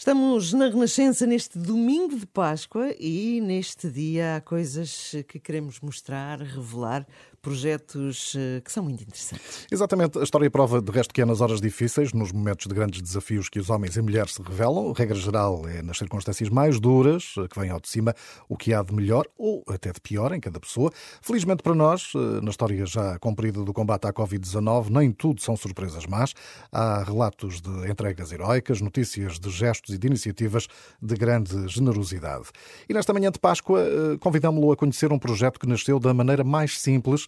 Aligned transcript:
Estamos 0.00 0.54
na 0.54 0.70
Renascença 0.70 1.26
neste 1.26 1.58
domingo 1.58 2.16
de 2.16 2.24
Páscoa 2.24 2.88
e 2.98 3.38
neste 3.42 3.90
dia 3.90 4.36
há 4.36 4.40
coisas 4.40 5.14
que 5.28 5.38
queremos 5.38 5.78
mostrar, 5.78 6.40
revelar, 6.40 7.06
projetos 7.42 8.34
eh, 8.36 8.60
que 8.60 8.70
são 8.70 8.84
muito 8.84 9.02
interessantes. 9.02 9.66
Exatamente. 9.70 10.18
A 10.18 10.22
história 10.22 10.50
prova, 10.50 10.80
de 10.80 10.92
resto, 10.92 11.12
que 11.12 11.22
é 11.22 11.24
nas 11.24 11.40
horas 11.40 11.60
difíceis, 11.60 12.12
nos 12.12 12.32
momentos 12.32 12.66
de 12.66 12.74
grandes 12.74 13.00
desafios 13.00 13.48
que 13.48 13.58
os 13.58 13.70
homens 13.70 13.96
e 13.96 14.02
mulheres 14.02 14.34
se 14.34 14.42
revelam. 14.42 14.90
A 14.90 14.94
regra 14.94 15.16
geral 15.16 15.66
é 15.66 15.82
nas 15.82 15.98
circunstâncias 15.98 16.48
mais 16.50 16.78
duras, 16.78 17.34
eh, 17.38 17.48
que 17.48 17.58
vem 17.58 17.70
ao 17.70 17.80
de 17.80 17.88
cima 17.88 18.14
o 18.48 18.56
que 18.56 18.74
há 18.74 18.82
de 18.82 18.94
melhor 18.94 19.26
ou 19.38 19.64
até 19.68 19.90
de 19.90 20.00
pior 20.00 20.32
em 20.32 20.40
cada 20.40 20.60
pessoa. 20.60 20.92
Felizmente 21.22 21.62
para 21.62 21.74
nós, 21.74 22.12
eh, 22.14 22.40
na 22.42 22.50
história 22.50 22.84
já 22.84 23.18
cumprida 23.18 23.64
do 23.64 23.72
combate 23.72 24.06
à 24.06 24.12
Covid-19, 24.12 24.90
nem 24.90 25.10
tudo 25.10 25.40
são 25.40 25.56
surpresas 25.56 26.06
más. 26.06 26.34
Há 26.70 27.02
relatos 27.02 27.60
de 27.60 27.90
entregas 27.90 28.32
heroicas, 28.32 28.80
notícias 28.80 29.38
de 29.38 29.50
gestos 29.50 29.94
e 29.94 29.98
de 29.98 30.06
iniciativas 30.06 30.66
de 31.00 31.14
grande 31.14 31.68
generosidade. 31.68 32.48
E 32.88 32.92
nesta 32.92 33.12
manhã 33.12 33.30
de 33.30 33.38
Páscoa, 33.38 33.80
convidamos-lo 34.20 34.72
a 34.72 34.76
conhecer 34.76 35.12
um 35.12 35.18
projeto 35.18 35.58
que 35.58 35.66
nasceu 35.66 35.98
da 35.98 36.12
maneira 36.12 36.44
mais 36.44 36.80
simples 36.80 37.26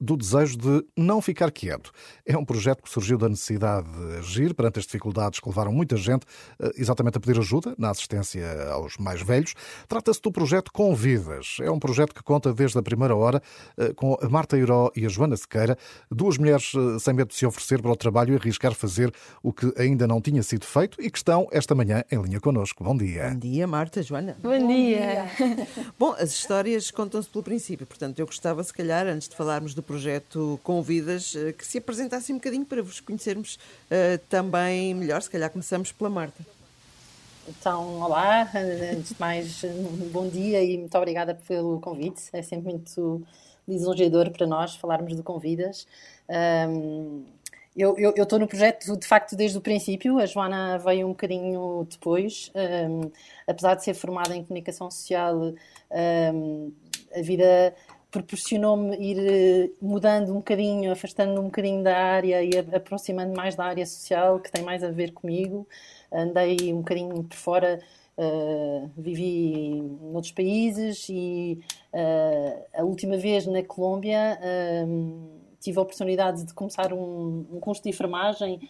do 0.00 0.16
desejo 0.16 0.56
de 0.56 0.84
não 0.96 1.20
ficar 1.20 1.50
quieto. 1.50 1.92
É 2.24 2.36
um 2.36 2.44
projeto 2.44 2.82
que 2.82 2.90
surgiu 2.90 3.18
da 3.18 3.28
necessidade 3.28 3.88
de 3.90 4.18
agir 4.18 4.54
perante 4.54 4.78
as 4.78 4.84
dificuldades 4.84 5.40
que 5.40 5.48
levaram 5.48 5.72
muita 5.72 5.96
gente 5.96 6.26
eh, 6.60 6.72
exatamente 6.76 7.18
a 7.18 7.20
pedir 7.20 7.38
ajuda 7.38 7.74
na 7.78 7.90
assistência 7.90 8.70
aos 8.70 8.96
mais 8.96 9.22
velhos. 9.22 9.54
Trata-se 9.88 10.20
do 10.20 10.32
projeto 10.32 10.72
Convidas. 10.72 11.58
É 11.60 11.70
um 11.70 11.78
projeto 11.78 12.14
que 12.14 12.22
conta 12.22 12.52
desde 12.52 12.78
a 12.78 12.82
primeira 12.82 13.14
hora 13.14 13.42
eh, 13.76 13.92
com 13.94 14.16
a 14.20 14.28
Marta 14.28 14.56
Iró 14.56 14.90
e 14.96 15.04
a 15.04 15.08
Joana 15.08 15.36
Sequeira, 15.36 15.76
duas 16.10 16.38
mulheres 16.38 16.72
sem 17.00 17.14
medo 17.14 17.28
de 17.28 17.34
se 17.34 17.46
oferecer 17.46 17.80
para 17.80 17.92
o 17.92 17.96
trabalho 17.96 18.34
e 18.34 18.36
arriscar 18.36 18.74
fazer 18.74 19.12
o 19.42 19.52
que 19.52 19.72
ainda 19.76 20.06
não 20.06 20.20
tinha 20.20 20.42
sido 20.42 20.66
feito 20.66 21.00
e 21.00 21.10
que 21.10 21.18
estão 21.18 21.46
esta 21.52 21.74
manhã 21.74 22.02
em 22.10 22.20
linha 22.20 22.40
connosco. 22.40 22.82
Bom 22.82 22.96
dia. 22.96 23.30
Bom 23.30 23.38
dia, 23.38 23.66
Marta, 23.66 24.02
Joana. 24.02 24.36
Bom 24.42 24.66
dia. 24.66 25.26
Bom, 25.98 26.12
as 26.18 26.30
histórias 26.30 26.90
contam-se 26.90 27.28
pelo 27.28 27.44
princípio, 27.44 27.86
portanto, 27.86 28.18
eu 28.18 28.26
gostava, 28.26 28.62
se 28.62 28.72
calhar, 28.72 29.06
antes 29.06 29.28
de 29.28 29.35
falarmos 29.36 29.74
do 29.74 29.82
projeto 29.82 30.58
Convidas, 30.62 31.36
eh, 31.36 31.52
que 31.52 31.66
se 31.66 31.78
apresentasse 31.78 32.32
um 32.32 32.36
bocadinho 32.36 32.64
para 32.64 32.82
vos 32.82 33.00
conhecermos 33.00 33.56
uh, 33.56 34.18
também 34.28 34.94
melhor. 34.94 35.20
Se 35.20 35.30
calhar 35.30 35.50
começamos 35.50 35.92
pela 35.92 36.08
Marta. 36.08 36.42
Então, 37.48 38.00
olá, 38.00 38.50
antes 38.92 39.10
de 39.10 39.20
mais, 39.20 39.64
bom 40.10 40.28
dia 40.28 40.64
e 40.64 40.78
muito 40.78 40.96
obrigada 40.96 41.34
pelo 41.46 41.78
convite. 41.80 42.22
É 42.32 42.42
sempre 42.42 42.72
muito 42.72 43.22
lisonjeador 43.68 44.30
para 44.30 44.46
nós 44.46 44.74
falarmos 44.74 45.14
do 45.14 45.22
Convidas. 45.22 45.86
Um, 46.68 47.24
eu 47.76 47.94
estou 48.16 48.38
no 48.38 48.48
projeto 48.48 48.96
de 48.96 49.06
facto 49.06 49.36
desde 49.36 49.58
o 49.58 49.60
princípio, 49.60 50.18
a 50.18 50.24
Joana 50.24 50.78
veio 50.78 51.06
um 51.06 51.10
bocadinho 51.10 51.86
depois, 51.90 52.50
um, 52.54 53.10
apesar 53.46 53.74
de 53.74 53.84
ser 53.84 53.92
formada 53.92 54.34
em 54.34 54.42
comunicação 54.42 54.90
social, 54.90 55.52
um, 56.34 56.72
a 57.14 57.20
vida 57.20 57.74
proporcionou-me 58.16 58.96
ir 58.96 59.18
eh, 59.18 59.70
mudando 59.80 60.30
um 60.30 60.36
bocadinho, 60.36 60.90
afastando 60.90 61.38
um 61.38 61.44
bocadinho 61.44 61.82
da 61.82 61.94
área 61.94 62.42
e 62.42 62.50
aproximando 62.74 63.36
mais 63.36 63.54
da 63.54 63.64
área 63.64 63.84
social, 63.84 64.40
que 64.40 64.50
tem 64.50 64.64
mais 64.64 64.82
a 64.82 64.90
ver 64.90 65.12
comigo. 65.12 65.68
Andei 66.10 66.72
um 66.72 66.78
bocadinho 66.78 67.22
por 67.24 67.36
fora, 67.36 67.78
uh, 68.16 68.90
vivi 68.96 69.82
noutros 70.00 70.32
países 70.32 71.06
e 71.10 71.60
uh, 71.92 72.80
a 72.80 72.84
última 72.84 73.18
vez 73.18 73.46
na 73.46 73.62
Colômbia 73.62 74.38
uh, 74.40 75.40
tive 75.60 75.78
a 75.78 75.82
oportunidade 75.82 76.44
de 76.44 76.54
começar 76.54 76.94
um, 76.94 77.46
um 77.52 77.60
curso 77.60 77.82
de 77.82 77.90
enfermagem 77.90 78.60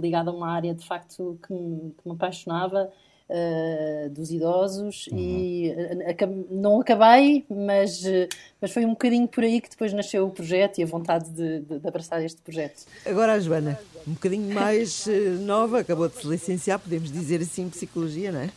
ligado 0.00 0.30
a 0.30 0.32
uma 0.32 0.50
área 0.50 0.74
de 0.74 0.84
facto 0.84 1.38
que 1.46 1.52
me, 1.52 1.92
que 1.92 2.08
me 2.08 2.14
apaixonava 2.14 2.90
uh, 3.32 4.10
dos 4.10 4.30
idosos 4.30 5.06
uhum. 5.08 5.18
e 5.18 5.70
uh, 5.70 6.46
não 6.50 6.80
acabei, 6.80 7.44
mas, 7.48 8.04
uh, 8.04 8.28
mas 8.60 8.70
foi 8.70 8.84
um 8.84 8.90
bocadinho 8.90 9.26
por 9.26 9.42
aí 9.42 9.60
que 9.60 9.70
depois 9.70 9.92
nasceu 9.92 10.26
o 10.26 10.30
projeto 10.30 10.78
e 10.78 10.82
a 10.82 10.86
vontade 10.86 11.30
de, 11.30 11.60
de, 11.60 11.78
de 11.78 11.88
abraçar 11.88 12.22
este 12.22 12.40
projeto. 12.42 12.84
Agora 13.06 13.32
a 13.32 13.40
Joana, 13.40 13.78
um 14.06 14.12
bocadinho 14.12 14.54
mais 14.54 15.06
nova, 15.40 15.80
acabou 15.80 16.08
de 16.08 16.16
se 16.16 16.26
licenciar, 16.26 16.78
podemos 16.78 17.10
dizer 17.10 17.40
assim, 17.40 17.68
psicologia, 17.68 18.30
não 18.30 18.40
é? 18.40 18.50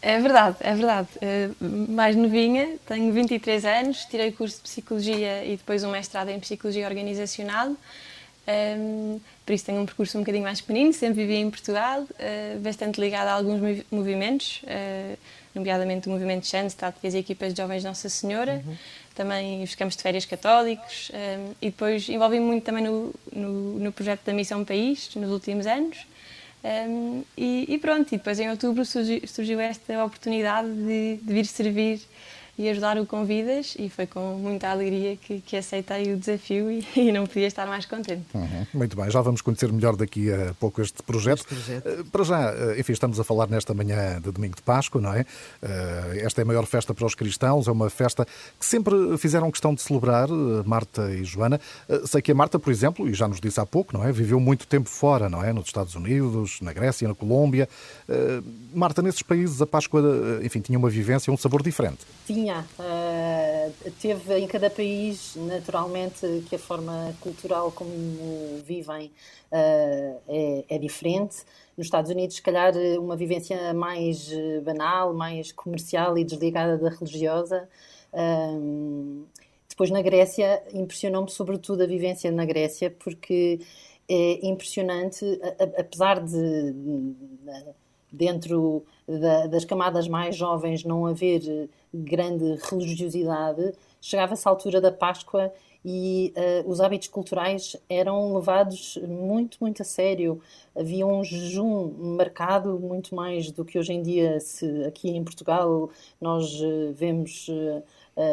É 0.00 0.20
verdade, 0.20 0.56
é 0.60 0.74
verdade. 0.74 1.08
mais 1.88 2.14
novinha, 2.14 2.76
tenho 2.86 3.12
23 3.12 3.64
anos, 3.64 4.04
tirei 4.04 4.30
curso 4.30 4.58
de 4.58 4.62
Psicologia 4.62 5.44
e 5.44 5.56
depois 5.56 5.82
um 5.82 5.90
mestrado 5.90 6.28
em 6.28 6.38
Psicologia 6.38 6.86
Organizacional. 6.86 7.74
Um, 8.48 9.20
por 9.44 9.52
isso 9.52 9.66
tenho 9.66 9.82
um 9.82 9.84
percurso 9.84 10.16
um 10.16 10.22
bocadinho 10.22 10.44
mais 10.44 10.62
pequenino, 10.62 10.90
sempre 10.94 11.26
vivi 11.26 11.34
em 11.34 11.50
Portugal, 11.50 12.00
uh, 12.02 12.58
bastante 12.60 12.98
ligado 12.98 13.28
a 13.28 13.32
alguns 13.32 13.84
movimentos, 13.90 14.62
uh, 14.62 15.18
nomeadamente 15.54 16.08
o 16.08 16.10
movimento 16.10 16.46
Schanstatt 16.46 16.96
e 17.02 17.06
as 17.06 17.14
equipas 17.14 17.52
de 17.52 17.60
Jovens 17.60 17.84
Nossa 17.84 18.08
Senhora, 18.08 18.62
uhum. 18.66 18.76
também 19.14 19.62
os 19.62 19.74
campos 19.74 19.96
de 19.96 20.02
férias 20.02 20.24
católicos, 20.24 21.10
um, 21.12 21.52
e 21.60 21.66
depois 21.66 22.08
envolvi-me 22.08 22.46
muito 22.46 22.64
também 22.64 22.84
no, 22.84 23.14
no, 23.30 23.78
no, 23.80 23.92
projeto 23.92 24.22
da 24.24 24.32
Missão 24.32 24.64
País, 24.64 25.14
nos 25.14 25.30
últimos 25.30 25.66
anos. 25.66 26.06
Um, 26.64 27.22
e, 27.36 27.66
e, 27.68 27.78
pronto, 27.78 28.08
e 28.14 28.16
depois 28.16 28.40
em 28.40 28.50
outubro 28.50 28.84
surgiu, 28.84 29.20
surgiu 29.28 29.60
esta 29.60 30.04
oportunidade 30.04 30.68
de, 30.68 31.18
de 31.22 31.32
vir 31.34 31.44
servir 31.44 32.00
e 32.58 32.68
ajudar 32.68 32.98
o 32.98 33.06
Convidas 33.06 33.76
e 33.78 33.88
foi 33.88 34.04
com 34.04 34.34
muita 34.34 34.68
alegria 34.68 35.16
que, 35.16 35.40
que 35.40 35.56
aceitei 35.56 36.12
o 36.12 36.16
desafio 36.16 36.68
e, 36.70 36.84
e, 36.96 37.12
não 37.12 37.24
podia 37.24 37.46
estar 37.46 37.66
mais 37.68 37.86
contente. 37.86 38.24
Uhum. 38.34 38.66
Muito 38.74 38.96
bem, 38.96 39.08
já 39.08 39.20
vamos 39.20 39.40
conhecer 39.40 39.72
melhor 39.72 39.94
daqui 39.94 40.32
a 40.32 40.52
pouco 40.58 40.82
este 40.82 41.00
projeto. 41.04 41.38
Este 41.38 41.54
projeto. 41.54 42.00
Uh, 42.00 42.04
para 42.06 42.24
já, 42.24 42.52
uh, 42.52 42.78
enfim, 42.78 42.92
estamos 42.92 43.20
a 43.20 43.24
falar 43.24 43.48
nesta 43.48 43.72
manhã 43.72 44.20
de 44.20 44.32
domingo 44.32 44.56
de 44.56 44.62
Páscoa, 44.62 45.00
não 45.00 45.14
é? 45.14 45.20
Uh, 45.20 46.26
esta 46.26 46.40
é 46.40 46.42
a 46.42 46.44
maior 46.44 46.66
festa 46.66 46.92
para 46.92 47.06
os 47.06 47.14
cristãos, 47.14 47.68
é 47.68 47.70
uma 47.70 47.88
festa 47.88 48.26
que 48.58 48.66
sempre 48.66 49.16
fizeram 49.18 49.50
questão 49.52 49.72
de 49.72 49.80
celebrar, 49.80 50.28
Marta 50.64 51.12
e 51.12 51.22
Joana. 51.22 51.60
sei 52.06 52.20
que 52.20 52.32
a 52.32 52.34
Marta, 52.34 52.58
por 52.58 52.72
exemplo, 52.72 53.08
e 53.08 53.14
já 53.14 53.28
nos 53.28 53.40
disse 53.40 53.60
há 53.60 53.66
pouco, 53.66 53.96
não 53.96 54.04
é? 54.04 54.10
Viveu 54.10 54.40
muito 54.40 54.66
tempo 54.66 54.88
fora, 54.88 55.28
não 55.28 55.44
é? 55.44 55.52
Nos 55.52 55.66
Estados 55.66 55.94
Unidos, 55.94 56.60
na 56.60 56.72
Grécia, 56.72 57.06
na 57.06 57.14
Colômbia. 57.14 57.68
Marta, 58.74 59.00
nesses 59.00 59.22
países 59.22 59.62
a 59.62 59.66
Páscoa, 59.66 60.02
enfim, 60.42 60.60
tinha 60.60 60.78
uma 60.78 60.90
vivência, 60.90 61.32
um 61.32 61.36
sabor 61.36 61.62
diferente. 61.62 61.98
Tinha 62.26 62.47
Uh, 62.50 63.90
teve 64.00 64.38
em 64.38 64.46
cada 64.46 64.70
país, 64.70 65.36
naturalmente, 65.36 66.44
que 66.48 66.56
a 66.56 66.58
forma 66.58 67.14
cultural 67.20 67.70
como 67.72 67.90
vivem 68.64 69.06
uh, 69.52 70.20
é, 70.28 70.64
é, 70.68 70.78
diferente. 70.78 71.36
Nos 71.76 71.86
Estados 71.86 72.10
Unidos, 72.10 72.36
se 72.36 72.42
calhar, 72.42 72.74
uma 72.98 73.16
vivência 73.16 73.72
mais 73.74 74.30
banal, 74.64 75.14
mais 75.14 75.52
comercial 75.52 76.16
e 76.18 76.24
desligada 76.24 76.76
da 76.76 76.90
religiosa. 76.90 77.68
Uh, 78.12 79.24
depois, 79.68 79.90
na 79.90 80.02
Grécia, 80.02 80.62
impressionou-me 80.72 81.30
sobretudo 81.30 81.82
a 81.82 81.86
vivência 81.86 82.30
na 82.32 82.44
Grécia, 82.44 82.90
porque 82.90 83.60
é 84.08 84.46
impressionante, 84.46 85.24
apesar 85.76 86.20
de, 86.20 86.74
dentro 88.10 88.84
da, 89.06 89.46
das 89.46 89.64
camadas 89.64 90.08
mais 90.08 90.36
jovens 90.36 90.84
não 90.84 91.06
haver 91.06 91.68
grande 91.92 92.58
religiosidade, 92.70 93.72
chegava-se 94.00 94.46
à 94.46 94.50
altura 94.50 94.80
da 94.80 94.92
Páscoa 94.92 95.52
e 95.84 96.34
uh, 96.36 96.70
os 96.70 96.80
hábitos 96.80 97.08
culturais 97.08 97.76
eram 97.88 98.34
levados 98.34 98.98
muito, 99.06 99.58
muito 99.60 99.82
a 99.82 99.84
sério. 99.84 100.40
Havia 100.76 101.06
um 101.06 101.22
jejum 101.22 101.92
marcado 102.16 102.78
muito 102.78 103.14
mais 103.14 103.50
do 103.50 103.64
que 103.64 103.78
hoje 103.78 103.92
em 103.92 104.02
dia, 104.02 104.40
se 104.40 104.84
aqui 104.84 105.10
em 105.10 105.22
Portugal 105.24 105.90
nós 106.20 106.60
uh, 106.60 106.92
vemos 106.92 107.48
uh, 107.48 107.82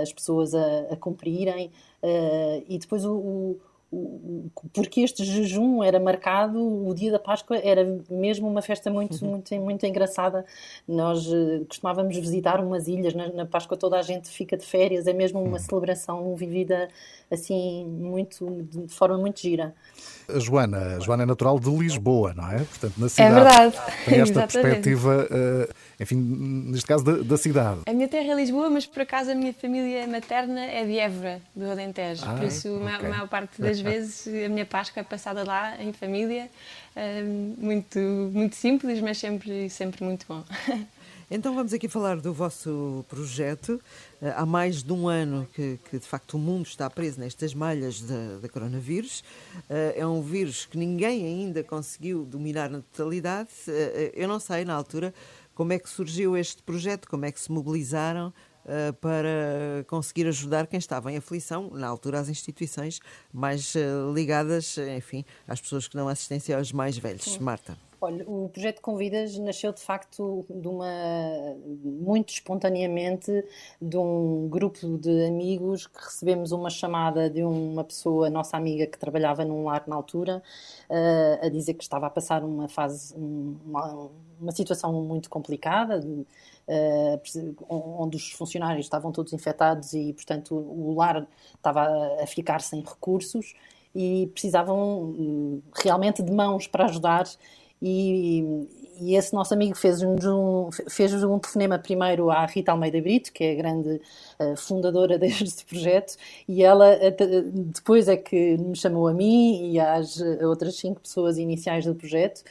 as 0.01 0.11
pessoas 0.11 0.55
a, 0.55 0.79
a 0.91 0.95
cumprirem. 0.95 1.71
e 2.67 2.77
depois 2.79 3.05
o 3.05 3.55
porque 4.73 5.01
este 5.01 5.23
jejum 5.23 5.83
era 5.83 5.99
marcado, 5.99 6.59
o 6.59 6.93
dia 6.93 7.11
da 7.11 7.19
Páscoa 7.19 7.57
era 7.57 7.83
mesmo 8.09 8.47
uma 8.47 8.61
festa 8.61 8.89
muito, 8.89 9.23
uhum. 9.23 9.31
muito, 9.31 9.55
muito 9.55 9.85
engraçada. 9.85 10.45
Nós 10.87 11.25
uh, 11.27 11.65
costumávamos 11.67 12.15
visitar 12.17 12.59
umas 12.59 12.87
ilhas, 12.87 13.13
na, 13.13 13.29
na, 13.29 13.45
Páscoa 13.45 13.77
toda 13.77 13.97
a 13.97 14.01
gente 14.01 14.29
fica 14.29 14.57
de 14.57 14.65
férias, 14.65 15.07
é 15.07 15.13
mesmo 15.13 15.41
uma 15.41 15.53
uhum. 15.53 15.59
celebração 15.59 16.35
vivida 16.35 16.89
assim, 17.31 17.85
muito, 17.85 18.67
de 18.71 18.93
forma 18.93 19.17
muito 19.17 19.39
gira. 19.39 19.73
A 20.27 20.39
Joana, 20.39 20.95
a 20.95 20.99
Joana 20.99 21.23
é 21.23 21.25
natural 21.25 21.59
de 21.59 21.69
Lisboa, 21.69 22.33
não 22.33 22.49
é? 22.49 22.57
Portanto, 22.57 22.93
na 22.97 23.05
é 23.05 23.09
cidade. 23.09 23.31
É 23.31 23.33
verdade. 23.33 23.77
Tem 24.05 24.19
esta 24.21 24.47
perspectiva, 24.47 25.27
uh, 25.29 25.73
enfim, 25.99 26.15
neste 26.15 26.87
caso, 26.87 27.03
da, 27.03 27.17
da, 27.23 27.37
cidade. 27.37 27.81
A 27.85 27.93
minha 27.93 28.07
terra 28.07 28.33
é 28.33 28.35
Lisboa, 28.35 28.69
mas 28.69 28.85
por 28.85 29.01
acaso 29.01 29.31
a 29.31 29.35
minha 29.35 29.53
família 29.53 30.07
materna 30.07 30.61
é 30.61 30.83
de 30.83 30.97
Évora, 30.97 31.41
do 31.55 31.69
Alentejo. 31.69 32.23
Ah, 32.25 32.33
por 32.33 32.45
isso, 32.45 32.75
okay. 32.75 33.07
a 33.07 33.09
maior 33.09 33.27
parte 33.27 33.61
das 33.61 33.79
vezes, 33.91 34.27
a 34.45 34.49
minha 34.49 34.65
Páscoa 34.65 35.01
é 35.01 35.03
passada 35.03 35.43
lá, 35.43 35.81
em 35.81 35.93
família. 35.93 36.49
Muito, 37.57 37.99
muito 37.99 38.55
simples, 38.55 39.01
mas 39.01 39.17
sempre, 39.17 39.69
sempre 39.69 40.03
muito 40.03 40.25
bom. 40.27 40.43
Então 41.29 41.55
vamos 41.55 41.73
aqui 41.73 41.87
falar 41.87 42.17
do 42.17 42.31
vosso 42.31 43.03
projeto. 43.09 43.81
Eh, 44.21 44.31
há 44.35 44.45
mais 44.45 44.83
de 44.83 44.93
um 44.93 45.07
ano 45.07 45.47
que, 45.55 45.79
que 45.89 45.97
de 45.97 46.05
facto 46.05 46.35
o 46.35 46.37
mundo 46.37 46.67
está 46.67 46.87
preso 46.87 47.19
nestas 47.19 47.51
malhas 47.51 47.99
da, 47.99 48.37
da 48.37 48.47
coronavírus. 48.47 49.23
Eh, 49.67 49.95
é 49.97 50.05
um 50.05 50.21
vírus 50.21 50.67
que 50.67 50.77
ninguém 50.77 51.25
ainda 51.25 51.63
conseguiu 51.63 52.25
dominar 52.25 52.69
na 52.69 52.81
totalidade. 52.81 53.49
Eh, 53.67 54.11
eu 54.13 54.27
não 54.27 54.39
sei 54.39 54.65
na 54.65 54.75
altura 54.75 55.11
como 55.55 55.73
é 55.73 55.79
que 55.79 55.89
surgiu 55.89 56.37
este 56.37 56.61
projeto, 56.61 57.09
como 57.09 57.25
é 57.25 57.31
que 57.31 57.39
se 57.39 57.51
mobilizaram 57.51 58.31
para 59.01 59.83
conseguir 59.87 60.27
ajudar 60.27 60.67
quem 60.67 60.77
estava 60.77 61.11
em 61.11 61.17
aflição, 61.17 61.69
na 61.71 61.87
altura 61.87 62.19
as 62.19 62.29
instituições 62.29 62.99
mais 63.31 63.73
ligadas, 64.13 64.77
enfim, 64.77 65.23
às 65.47 65.61
pessoas 65.61 65.87
que 65.87 65.95
dão 65.95 66.07
assistência 66.07 66.57
aos 66.57 66.71
mais 66.71 66.97
velhos. 66.97 67.37
Marta. 67.37 67.77
Olha, 68.05 68.23
o 68.29 68.49
projeto 68.49 68.81
Convidas 68.81 69.35
nasceu 69.39 69.73
de 69.73 69.81
facto 69.81 70.45
de 70.47 70.67
uma 70.67 70.85
muito 71.83 72.29
espontaneamente 72.29 73.43
de 73.81 73.97
um 73.97 74.47
grupo 74.47 74.97
de 74.99 75.25
amigos 75.25 75.87
que 75.87 76.03
recebemos 76.03 76.51
uma 76.51 76.69
chamada 76.69 77.29
de 77.29 77.43
uma 77.43 77.83
pessoa, 77.83 78.29
nossa 78.29 78.57
amiga 78.57 78.85
que 78.85 78.99
trabalhava 78.99 79.43
num 79.43 79.63
lar 79.63 79.85
na 79.87 79.95
altura, 79.95 80.43
uh, 80.87 81.45
a 81.45 81.49
dizer 81.49 81.73
que 81.73 81.83
estava 81.83 82.05
a 82.05 82.09
passar 82.11 82.43
uma 82.43 82.67
fase, 82.67 83.15
uma, 83.15 84.11
uma 84.39 84.51
situação 84.51 84.93
muito 85.03 85.27
complicada, 85.27 85.99
onde 87.69 88.17
os 88.17 88.31
funcionários 88.31 88.85
estavam 88.85 89.11
todos 89.11 89.33
infectados 89.33 89.93
e, 89.93 90.13
portanto, 90.13 90.55
o, 90.55 90.95
lar 90.95 91.27
estava 91.55 91.87
a 92.21 92.27
ficar 92.27 92.61
sem 92.61 92.81
recursos 92.81 93.53
e 93.93 94.27
precisavam 94.33 95.03
uh, 95.03 95.63
realmente 95.83 96.21
de 96.21 96.31
mãos 96.31 96.67
para 96.67 96.85
ajudar 96.85 97.25
e, 97.81 98.67
e 98.99 99.15
esse 99.15 99.33
nosso 99.33 99.53
amigo 99.53 99.75
fez 99.75 100.01
um, 100.01 100.69
fez 100.89 101.13
um 101.23 101.37
telefonema 101.37 101.77
primeiro 101.77 102.31
à 102.31 102.45
Rita 102.45 102.71
Almeida 102.71 102.99
Brito, 103.01 103.31
que 103.31 103.43
é 103.43 103.51
a 103.51 103.55
grande 103.55 104.01
uh, 104.39 104.57
fundadora 104.57 105.17
deste 105.19 105.65
projeto, 105.65 106.15
e 106.47 106.63
ela 106.63 106.97
depois 107.53 108.07
é 108.07 108.17
que 108.17 108.57
me 108.57 108.75
chamou 108.75 109.07
a 109.07 109.13
mim 109.13 109.71
e 109.71 109.79
às 109.79 110.19
outras 110.41 110.75
cinco 110.77 111.01
pessoas 111.01 111.37
iniciais 111.37 111.85
do 111.85 111.93
projeto. 111.93 112.43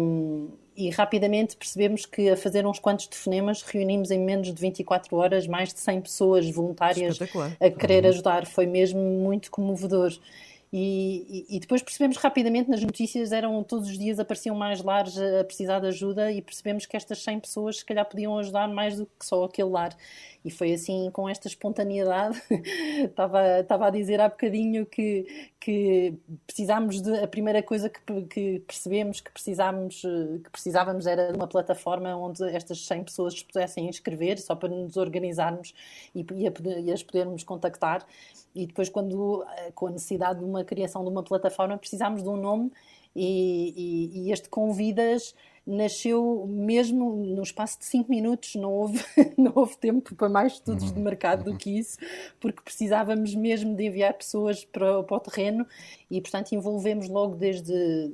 Um, 0.00 0.48
e 0.76 0.90
rapidamente 0.90 1.56
percebemos 1.56 2.04
que 2.04 2.28
a 2.28 2.36
fazer 2.36 2.66
uns 2.66 2.78
quantos 2.78 3.06
telefonemas 3.06 3.62
reunimos 3.62 4.10
em 4.10 4.18
menos 4.18 4.52
de 4.52 4.60
24 4.60 5.16
horas 5.16 5.46
mais 5.46 5.72
de 5.72 5.78
100 5.78 6.00
pessoas 6.00 6.50
voluntárias 6.50 7.18
a 7.60 7.70
querer 7.70 8.04
uhum. 8.04 8.10
ajudar. 8.10 8.46
Foi 8.46 8.66
mesmo 8.66 9.00
muito 9.00 9.50
comovedor. 9.50 10.12
E, 10.76 11.46
e, 11.48 11.60
depois 11.60 11.84
percebemos 11.84 12.16
rapidamente 12.16 12.68
nas 12.68 12.82
notícias, 12.82 13.30
eram 13.30 13.62
todos 13.62 13.88
os 13.88 13.96
dias 13.96 14.18
apareciam 14.18 14.56
mais 14.56 14.82
lares 14.82 15.16
a 15.16 15.44
precisar 15.44 15.78
de 15.78 15.86
ajuda 15.86 16.32
e 16.32 16.42
percebemos 16.42 16.84
que 16.84 16.96
estas 16.96 17.22
100 17.22 17.38
pessoas 17.38 17.76
se 17.78 17.84
calhar 17.84 18.04
podiam 18.04 18.36
ajudar 18.38 18.66
mais 18.66 18.96
do 18.96 19.06
que 19.06 19.24
só 19.24 19.44
aquele 19.44 19.68
lar. 19.68 19.96
E 20.44 20.50
foi 20.50 20.72
assim, 20.72 21.12
com 21.12 21.28
esta 21.28 21.46
espontaneidade, 21.46 22.42
estava, 23.04 23.60
estava 23.60 23.86
a 23.86 23.90
dizer 23.90 24.20
há 24.20 24.28
bocadinho 24.28 24.84
que, 24.84 25.48
que 25.60 26.14
precisámos 26.44 27.00
de. 27.00 27.18
A 27.22 27.28
primeira 27.28 27.62
coisa 27.62 27.88
que, 27.88 28.22
que 28.22 28.58
percebemos 28.66 29.20
que, 29.20 29.30
precisámos, 29.30 30.02
que 30.02 30.50
precisávamos 30.50 31.06
era 31.06 31.30
de 31.30 31.36
uma 31.36 31.46
plataforma 31.46 32.16
onde 32.16 32.42
estas 32.48 32.84
100 32.84 33.04
pessoas 33.04 33.34
se 33.34 33.44
pudessem 33.44 33.88
inscrever, 33.88 34.40
só 34.40 34.56
para 34.56 34.70
nos 34.70 34.96
organizarmos 34.96 35.72
e, 36.12 36.26
e, 36.34 36.48
a, 36.48 36.52
e 36.80 36.92
as 36.92 37.04
podermos 37.04 37.44
contactar 37.44 38.04
e 38.54 38.66
depois 38.66 38.88
quando 38.88 39.44
eh, 39.56 39.72
com 39.74 39.88
a 39.88 39.90
necessidade 39.90 40.38
de 40.38 40.44
uma 40.44 40.63
criação 40.64 41.04
de 41.04 41.10
uma 41.10 41.22
plataforma 41.22 41.76
precisámos 41.78 42.22
de 42.22 42.28
um 42.28 42.36
nome 42.36 42.72
e, 43.14 43.74
e, 43.76 44.26
e 44.28 44.32
este 44.32 44.48
Convidas 44.48 45.34
nasceu 45.66 46.46
mesmo 46.46 47.16
no 47.16 47.42
espaço 47.42 47.78
de 47.78 47.86
5 47.86 48.10
minutos, 48.10 48.54
não 48.54 48.72
houve, 48.72 49.02
não 49.36 49.52
houve 49.54 49.76
tempo 49.78 50.14
para 50.14 50.28
mais 50.28 50.54
estudos 50.54 50.92
de 50.92 50.98
uhum. 50.98 51.04
mercado 51.04 51.44
do 51.44 51.52
uhum. 51.52 51.56
que 51.56 51.78
isso, 51.78 51.98
porque 52.38 52.60
precisávamos 52.62 53.34
mesmo 53.34 53.74
de 53.74 53.84
enviar 53.84 54.12
pessoas 54.14 54.64
para, 54.64 55.02
para 55.02 55.16
o 55.16 55.20
terreno 55.20 55.66
e, 56.10 56.20
portanto, 56.20 56.52
envolvemos 56.52 57.08
logo 57.08 57.34
desde, 57.34 58.12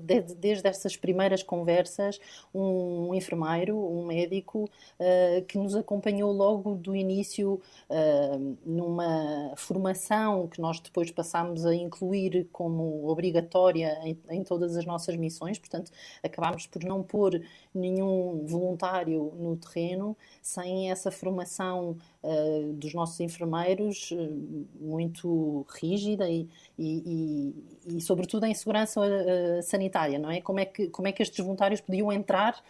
desde, 0.00 0.34
desde 0.34 0.66
essas 0.66 0.96
primeiras 0.96 1.42
conversas 1.42 2.18
um 2.52 3.14
enfermeiro, 3.14 3.78
um 3.78 4.06
médico 4.06 4.64
uh, 4.64 5.44
que 5.46 5.56
nos 5.56 5.76
acompanhou 5.76 6.32
logo 6.32 6.74
do 6.74 6.96
início 6.96 7.60
uh, 7.88 8.56
numa 8.66 9.52
formação 9.56 10.48
que 10.48 10.60
nós 10.60 10.80
depois 10.80 11.10
passámos 11.10 11.64
a 11.64 11.74
incluir 11.74 12.48
como 12.52 13.08
obrigatória 13.08 13.98
em, 14.02 14.18
em 14.30 14.42
todas 14.42 14.76
as 14.76 14.84
nossas 14.84 15.16
missões, 15.16 15.58
portanto, 15.58 15.92
acabámos 16.22 16.66
por 16.66 16.87
não 16.88 17.02
pôr 17.02 17.40
nenhum 17.74 18.44
voluntário 18.46 19.32
no 19.38 19.56
terreno 19.56 20.16
sem 20.42 20.90
essa 20.90 21.10
formação 21.10 21.96
uh, 22.22 22.72
dos 22.72 22.94
nossos 22.94 23.20
enfermeiros 23.20 24.10
uh, 24.10 24.66
muito 24.80 25.66
rígida 25.68 26.28
e, 26.28 26.48
e, 26.78 27.54
e, 27.86 27.96
e, 27.96 28.00
sobretudo, 28.00 28.46
em 28.46 28.54
segurança 28.54 29.00
uh, 29.00 29.62
sanitária, 29.62 30.18
não 30.18 30.30
é? 30.30 30.40
Como 30.40 30.58
é 30.58 30.64
que, 30.64 30.88
como 30.88 31.06
é 31.06 31.12
que 31.12 31.22
estes 31.22 31.44
voluntários 31.44 31.80
podiam 31.80 32.12
entrar 32.12 32.62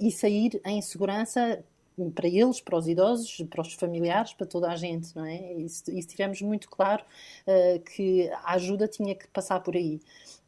e 0.00 0.12
sair 0.12 0.60
em 0.64 0.80
segurança 0.80 1.64
para 2.08 2.28
eles, 2.28 2.60
para 2.60 2.78
os 2.78 2.88
idosos, 2.88 3.44
para 3.50 3.60
os 3.60 3.74
familiares, 3.74 4.32
para 4.32 4.46
toda 4.46 4.70
a 4.70 4.76
gente, 4.76 5.14
não 5.14 5.26
é? 5.26 5.36
E, 5.54 5.66
e 5.88 6.02
tivemos 6.04 6.40
muito 6.40 6.70
claro 6.70 7.02
uh, 7.02 7.80
que 7.80 8.30
a 8.30 8.54
ajuda 8.54 8.88
tinha 8.88 9.14
que 9.14 9.26
passar 9.28 9.60
por 9.60 9.76
aí. 9.76 10.00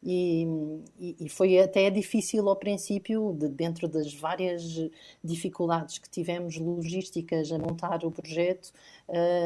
E, 0.05 0.45
e, 0.99 1.29
foi 1.29 1.57
até 1.59 1.89
difícil 1.89 2.49
ao 2.49 2.57
princípio, 2.57 3.33
de, 3.39 3.47
dentro 3.47 3.87
das 3.87 4.13
várias 4.13 4.61
dificuldades 5.23 5.97
que 5.97 6.09
tivemos 6.09 6.57
logísticas 6.57 7.51
a 7.53 7.57
montar 7.57 8.03
o 8.03 8.11
projeto, 8.11 8.73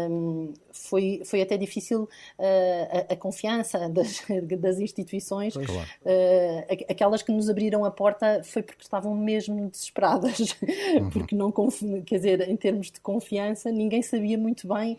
um, 0.09 0.53
foi, 0.71 1.21
foi 1.25 1.41
até 1.41 1.57
difícil 1.57 2.03
uh, 2.03 3.07
a, 3.09 3.13
a, 3.13 3.15
confiança 3.15 3.87
das, 3.87 4.23
das 4.59 4.79
instituições. 4.79 5.53
Claro. 5.53 5.87
Uh, 6.03 6.85
aquelas 6.89 7.21
que 7.21 7.31
nos 7.31 7.49
abriram 7.49 7.85
a 7.85 7.91
porta 7.91 8.41
foi 8.43 8.63
porque 8.63 8.81
estavam 8.81 9.15
mesmo 9.15 9.69
desesperadas, 9.69 10.39
uhum. 10.99 11.09
porque 11.13 11.35
não 11.35 11.51
quer 12.03 12.15
dizer, 12.15 12.49
em 12.49 12.55
termos 12.55 12.89
de 12.89 12.99
confiança, 12.99 13.71
ninguém 13.71 14.01
sabia 14.01 14.37
muito 14.37 14.67
bem 14.67 14.97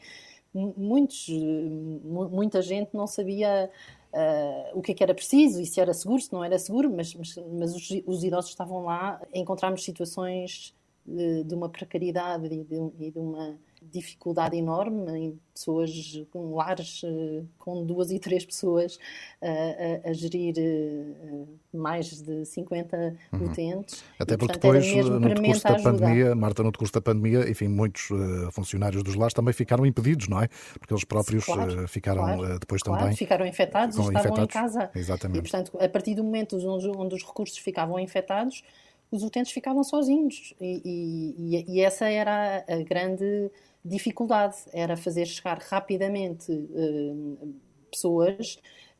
muitos, 0.55 1.29
muita 1.29 2.63
gente 2.63 2.91
não 2.95 3.07
sabia 3.07 3.71
uh, 4.13 4.79
o 4.79 4.83
que, 4.83 4.93
é 4.93 4.95
que 4.95 5.03
era 5.03 5.15
preciso 5.15 5.61
e 5.61 5.67
se 5.67 5.81
era 5.81 5.93
seguro, 5.93 6.21
se 6.21 6.33
não 6.33 6.45
era 6.45 6.59
seguro, 6.59 6.91
mas, 6.91 7.15
mas, 7.15 7.35
mas 7.59 7.75
os, 7.75 7.89
os, 8.07 8.25
idosos 8.25 8.51
estavam 8.51 8.85
lá. 8.85 9.21
Encontramos 9.35 9.85
situações 9.85 10.75
de, 11.09 11.45
de 11.45 11.55
uma 11.55 11.69
precariedade 11.69 12.47
e 12.47 12.65
de, 12.65 12.93
e 12.99 13.11
de 13.11 13.19
uma 13.19 13.59
dificuldade 13.83 14.57
enorme 14.57 15.11
em 15.19 15.41
pessoas 15.55 15.91
com 16.31 16.55
lares 16.55 17.03
eh, 17.05 17.43
com 17.59 17.85
duas 17.85 18.11
e 18.11 18.19
três 18.19 18.45
pessoas 18.45 18.99
a, 19.41 20.07
a, 20.07 20.11
a 20.11 20.13
gerir 20.13 20.55
eh, 20.59 21.45
mais 21.73 22.23
de 22.23 22.45
50 22.45 23.17
uhum. 23.33 23.45
utentes. 23.45 24.05
Até 24.19 24.37
porque 24.37 24.59
portanto, 24.59 24.83
depois, 24.83 25.09
no 25.09 25.35
decurso 25.35 25.63
da 25.65 25.83
pandemia, 25.83 26.35
Marta, 26.35 26.63
no 26.63 26.73
decurso 26.73 26.93
da 26.93 27.01
pandemia, 27.01 27.49
enfim, 27.49 27.69
muitos 27.69 28.11
uh, 28.11 28.51
funcionários 28.53 29.03
dos 29.03 29.15
lares 29.15 29.35
também 29.35 29.53
ficaram 29.53 29.85
impedidos, 29.87 30.29
não 30.29 30.43
é? 30.43 30.49
Porque 30.79 30.93
eles 30.93 31.05
próprios 31.05 31.45
claro, 31.45 31.85
uh, 31.85 31.89
ficaram 31.89 32.23
claro, 32.23 32.55
uh, 32.55 32.59
depois 32.59 32.83
claro, 32.83 33.01
também... 33.03 33.17
ficaram 33.17 33.47
infectados 33.47 33.97
e 33.97 34.01
estavam 34.01 34.21
infectados. 34.21 34.55
em 34.55 34.59
casa. 34.59 34.91
Exatamente. 34.95 35.39
E, 35.39 35.43
portanto, 35.43 35.79
a 35.81 35.89
partir 35.89 36.15
do 36.15 36.25
momento 36.25 36.57
onde, 36.57 36.89
onde 36.89 37.15
os 37.15 37.25
recursos 37.25 37.59
ficavam 37.59 37.99
infectados, 37.99 38.63
os 39.11 39.23
utentes 39.23 39.53
ficavam 39.53 39.83
sozinhos. 39.83 40.55
E, 40.61 40.83
e, 40.85 41.65
e 41.69 41.81
essa 41.81 42.09
era 42.09 42.65
a 42.69 42.83
grande 42.83 43.51
dificuldade, 43.85 44.57
era 44.73 44.97
fazer 44.97 45.27
chegar 45.27 45.59
rapidamente 45.59 46.53
uh, 46.53 47.55
pessoas 47.91 48.59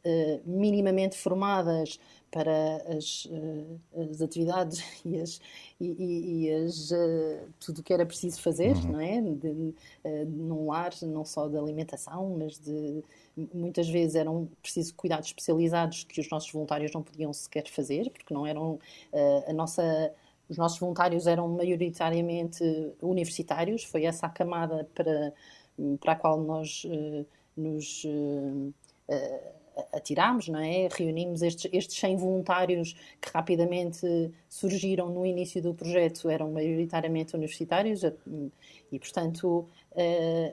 uh, 0.09 0.41
minimamente 0.45 1.17
formadas 1.17 2.01
para 2.31 2.77
as, 2.97 3.27
uh, 3.27 3.81
as 4.11 4.21
atividades 4.21 4.83
e, 5.05 5.21
as, 5.21 5.41
e, 5.81 6.47
e 6.47 6.53
as, 6.53 6.91
tudo 7.61 7.81
o 7.81 7.83
que 7.83 7.93
era 7.93 8.05
preciso 8.05 8.41
fazer, 8.41 8.77
uhum. 8.77 8.93
não 8.93 9.01
é? 9.01 9.21
De, 9.21 9.75
uh, 10.05 10.27
num 10.27 10.67
lar, 10.67 10.93
não 11.03 11.25
só 11.25 11.49
de 11.49 11.57
alimentação, 11.57 12.37
mas 12.39 12.59
de 12.59 13.03
muitas 13.55 13.89
vezes 13.89 14.17
eram 14.17 14.49
precisos 14.61 14.91
cuidados 14.93 15.29
especializados 15.29 16.05
que 16.05 16.21
os 16.21 16.29
nossos 16.29 16.51
voluntários 16.51 16.93
não 16.93 17.03
podiam 17.03 17.33
sequer 17.33 17.69
fazer, 17.69 18.11
porque 18.11 18.35
não 18.35 18.45
eram 18.45 18.81
a 19.47 19.53
nossa 19.53 20.13
os 20.49 20.57
nossos 20.57 20.79
voluntários 20.79 21.27
eram 21.27 21.47
maioritariamente 21.49 22.65
universitários, 23.03 23.85
foi 23.85 24.05
essa 24.05 24.27
a 24.27 24.31
camada 24.31 24.89
para, 24.95 25.33
para 26.01 26.13
a 26.13 26.17
qual 26.17 26.41
nós 26.41 26.85
uh, 26.85 27.27
nos 27.57 28.05
uh, 28.05 28.73
uh, 29.09 29.59
atirámos, 29.93 30.49
não 30.49 30.61
é? 30.61 30.89
Reunimos 30.91 31.43
estes, 31.43 31.71
estes 31.73 31.99
100 31.99 32.17
voluntários 32.17 32.95
que 33.21 33.31
rapidamente 33.33 34.07
surgiram 34.49 35.09
no 35.09 35.25
início 35.25 35.63
do 35.63 35.75
projeto, 35.75 36.29
eram 36.29 36.51
maioritariamente 36.53 37.35
universitários 37.35 38.03
e, 38.91 38.99
portanto, 38.99 39.69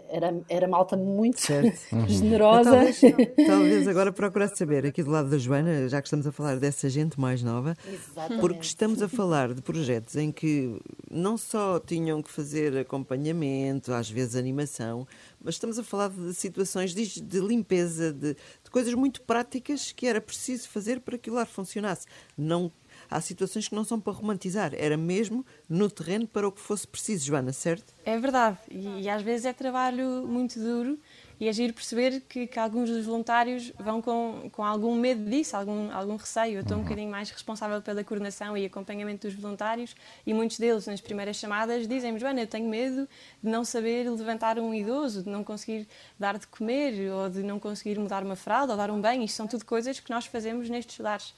era, 0.09 0.41
era 0.49 0.67
malta 0.67 0.97
muito 0.97 1.39
generosa. 2.07 2.71
Talvez, 2.71 3.01
talvez, 3.47 3.87
agora 3.87 4.11
procurasse 4.13 4.57
saber, 4.57 4.85
aqui 4.85 5.03
do 5.03 5.11
lado 5.11 5.29
da 5.29 5.37
Joana, 5.37 5.87
já 5.87 6.01
que 6.01 6.07
estamos 6.07 6.25
a 6.25 6.31
falar 6.31 6.57
dessa 6.57 6.89
gente 6.89 7.19
mais 7.19 7.43
nova, 7.43 7.75
Exatamente. 7.87 8.41
porque 8.41 8.61
estamos 8.61 9.01
a 9.01 9.07
falar 9.07 9.53
de 9.53 9.61
projetos 9.61 10.15
em 10.15 10.31
que 10.31 10.79
não 11.09 11.37
só 11.37 11.79
tinham 11.79 12.21
que 12.21 12.31
fazer 12.31 12.75
acompanhamento, 12.77 13.93
às 13.93 14.09
vezes 14.09 14.35
animação, 14.35 15.07
mas 15.39 15.55
estamos 15.55 15.77
a 15.77 15.83
falar 15.83 16.09
de 16.09 16.33
situações 16.33 16.93
de, 16.93 17.21
de 17.21 17.39
limpeza, 17.39 18.11
de, 18.11 18.33
de 18.33 18.71
coisas 18.71 18.93
muito 18.93 19.21
práticas 19.21 19.91
que 19.91 20.07
era 20.07 20.19
preciso 20.19 20.67
fazer 20.69 21.01
para 21.01 21.17
que 21.17 21.29
o 21.29 21.33
lar 21.33 21.47
funcionasse. 21.47 22.07
Não 22.37 22.71
há 23.09 23.21
situações 23.21 23.67
que 23.67 23.75
não 23.75 23.83
são 23.83 23.99
para 23.99 24.13
romantizar, 24.13 24.73
era 24.75 24.97
mesmo 24.97 25.45
no 25.69 25.89
terreno 25.89 26.27
para 26.27 26.47
o 26.47 26.51
que 26.51 26.61
fosse 26.61 26.87
preciso, 26.87 27.25
Joana, 27.25 27.53
certo? 27.53 27.93
É 28.05 28.17
verdade, 28.17 28.57
e, 28.69 29.01
e 29.01 29.09
às 29.09 29.21
vezes 29.21 29.45
é 29.45 29.53
trabalho 29.53 30.25
muito 30.27 30.59
duro 30.59 30.99
e 31.39 31.49
é 31.49 31.53
giro 31.53 31.73
perceber 31.73 32.21
que, 32.29 32.47
que, 32.47 32.57
alguns 32.57 32.89
dos 32.89 33.05
voluntários 33.05 33.71
vão 33.77 34.01
com, 34.01 34.49
com 34.51 34.63
algum 34.63 34.95
medo 34.95 35.29
disso, 35.29 35.57
algum, 35.57 35.91
algum 35.91 36.15
receio. 36.15 36.55
Eu 36.55 36.61
estou 36.61 36.77
um 36.77 36.79
uhum. 36.79 36.85
bocadinho 36.85 37.11
mais 37.11 37.29
responsável 37.29 37.81
pela 37.81 38.03
coordenação 38.03 38.57
e 38.57 38.65
acompanhamento 38.65 39.27
dos 39.27 39.35
voluntários 39.35 39.95
e 40.25 40.33
muitos 40.33 40.57
deles, 40.57 40.87
nas 40.87 41.01
primeiras 41.01 41.35
chamadas, 41.35 41.87
dizem-me: 41.87 42.19
Joana, 42.19 42.41
eu 42.41 42.47
tenho 42.47 42.69
medo 42.69 43.07
de 43.43 43.49
não 43.49 43.65
saber 43.65 44.09
levantar 44.09 44.57
um 44.59 44.73
idoso, 44.73 45.23
de 45.23 45.29
não 45.29 45.43
conseguir 45.43 45.87
dar 46.17 46.37
de 46.37 46.47
comer 46.47 47.11
ou 47.11 47.29
de 47.29 47.43
não 47.43 47.59
conseguir 47.59 47.99
mudar 47.99 48.23
uma 48.23 48.35
fralda 48.35 48.73
ou 48.73 48.77
dar 48.77 48.89
um 48.89 49.01
banho. 49.01 49.23
Isto 49.23 49.35
são 49.35 49.47
tudo 49.47 49.65
coisas 49.65 49.99
que 49.99 50.09
nós 50.09 50.25
fazemos 50.25 50.69
nestes 50.69 50.99
lares. 50.99 51.33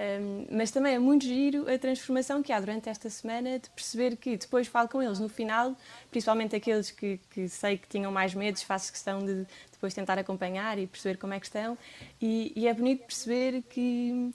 Um, 0.00 0.46
mas 0.50 0.70
também 0.70 0.94
é 0.94 0.98
muito 0.98 1.26
giro 1.26 1.70
a 1.70 1.78
transformação 1.78 2.42
que 2.42 2.54
há 2.54 2.58
durante 2.58 2.88
esta 2.88 3.10
semana 3.10 3.58
de 3.58 3.68
perceber 3.68 4.16
que 4.16 4.34
depois 4.34 4.66
falo 4.66 4.88
com 4.88 5.02
eles 5.02 5.20
no 5.20 5.28
final, 5.28 5.76
principalmente 6.10 6.56
aqueles 6.56 6.90
que, 6.90 7.20
que 7.28 7.46
sei 7.50 7.76
que 7.76 7.86
tinham 7.86 8.10
mais 8.10 8.34
medos, 8.34 8.62
faço 8.62 8.90
questão 8.90 9.18
de 9.18 9.46
depois 9.70 9.92
tentar 9.92 10.18
acompanhar 10.18 10.78
e 10.78 10.86
perceber 10.86 11.18
como 11.18 11.34
é 11.34 11.40
que 11.40 11.44
estão. 11.44 11.76
E, 12.20 12.50
e 12.56 12.66
é 12.66 12.72
bonito 12.72 13.04
perceber 13.04 13.62
que 13.68 14.32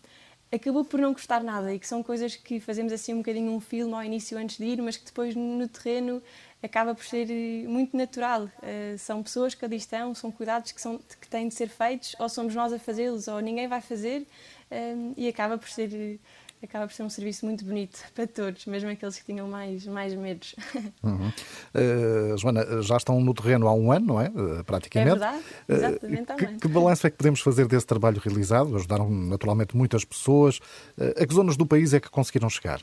acabou 0.53 0.85
por 0.85 0.99
não 0.99 1.13
gostar 1.13 1.43
nada 1.43 1.73
e 1.73 1.79
que 1.79 1.87
são 1.87 2.03
coisas 2.03 2.35
que 2.35 2.59
fazemos 2.59 2.93
assim 2.93 3.13
um 3.13 3.17
bocadinho 3.17 3.51
um 3.51 3.59
filme 3.59 3.93
ao 3.93 4.03
início 4.03 4.37
antes 4.37 4.57
de 4.57 4.65
ir, 4.65 4.81
mas 4.83 4.97
que 4.97 5.05
depois 5.05 5.35
no 5.35 5.67
terreno 5.67 6.21
acaba 6.61 6.93
por 6.93 7.05
ser 7.05 7.29
eh, 7.29 7.67
muito 7.67 7.95
natural. 7.95 8.43
Uh, 8.43 8.97
são 8.97 9.21
pessoas 9.21 9.53
que 9.53 9.63
ali 9.63 9.77
estão, 9.77 10.13
são 10.13 10.31
cuidados 10.31 10.71
que, 10.71 10.81
são, 10.81 10.97
que 10.97 11.27
têm 11.27 11.47
de 11.47 11.53
ser 11.53 11.69
feitos, 11.69 12.15
ou 12.19 12.27
somos 12.27 12.55
nós 12.55 12.73
a 12.73 12.79
fazê-los, 12.79 13.27
ou 13.27 13.39
ninguém 13.39 13.67
vai 13.67 13.81
fazer, 13.81 14.25
um, 14.71 15.13
e 15.15 15.27
acaba 15.27 15.57
por 15.57 15.69
ser 15.69 16.19
acaba 16.65 16.87
por 16.87 16.93
ser 16.93 17.03
um 17.03 17.09
serviço 17.09 17.45
muito 17.45 17.63
bonito 17.63 17.99
para 18.13 18.27
todos, 18.27 18.65
mesmo 18.65 18.89
aqueles 18.89 19.17
que 19.17 19.25
tinham 19.25 19.47
mais, 19.47 19.85
mais 19.85 20.13
medos. 20.13 20.55
Uhum. 21.03 21.31
Uh, 21.75 22.37
Joana, 22.37 22.81
já 22.81 22.97
estão 22.97 23.21
no 23.21 23.33
terreno 23.33 23.67
há 23.67 23.73
um 23.73 23.91
ano, 23.91 24.05
não 24.05 24.21
é? 24.21 24.29
Uh, 24.29 24.63
praticamente. 24.63 25.11
É 25.11 25.19
verdade, 25.19 25.43
exatamente 25.69 26.31
uh, 26.31 26.35
que, 26.35 26.45
que 26.61 26.67
balanço 26.67 27.05
é 27.05 27.11
que 27.11 27.17
podemos 27.17 27.41
fazer 27.41 27.67
desse 27.67 27.85
trabalho 27.85 28.19
realizado? 28.19 28.75
Ajudaram 28.75 29.09
naturalmente 29.09 29.77
muitas 29.77 30.03
pessoas. 30.03 30.59
a 30.97 31.25
que 31.25 31.33
zonas 31.33 31.55
do 31.55 31.65
país 31.65 31.93
é 31.93 31.99
que 31.99 32.09
conseguiram 32.09 32.49
chegar? 32.49 32.81